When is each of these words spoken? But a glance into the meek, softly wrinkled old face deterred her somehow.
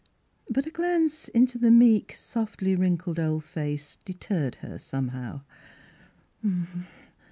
But 0.49 0.65
a 0.65 0.71
glance 0.71 1.27
into 1.27 1.59
the 1.59 1.69
meek, 1.69 2.15
softly 2.15 2.75
wrinkled 2.75 3.19
old 3.19 3.43
face 3.43 3.99
deterred 4.03 4.55
her 4.55 4.79
somehow. 4.79 5.41